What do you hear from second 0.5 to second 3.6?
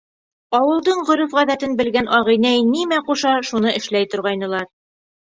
Ауылдың ғөрөф-ғәҙәтен белгән ағинәй нимә ҡуша,